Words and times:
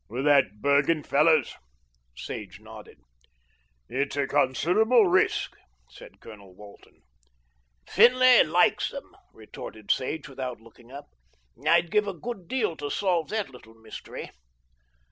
"With 0.09 0.25
that 0.25 0.61
Bergen 0.61 1.03
fellow's?" 1.03 1.53
Sage 2.17 2.59
nodded. 2.59 3.01
"It's 3.87 4.15
a 4.17 4.25
considerable 4.25 5.05
risk," 5.05 5.55
said 5.91 6.19
Colonel 6.19 6.55
Walton. 6.55 7.03
"Finlay 7.87 8.41
likes 8.43 8.91
'em," 8.91 9.11
retorted 9.31 9.91
Sage 9.91 10.27
without 10.27 10.59
looking 10.59 10.91
up. 10.91 11.11
"I'd 11.63 11.91
give 11.91 12.07
a 12.07 12.15
good 12.15 12.47
deal 12.47 12.75
to 12.77 12.89
solve 12.89 13.29
that 13.29 13.51
little 13.51 13.75
mystery." 13.75 14.31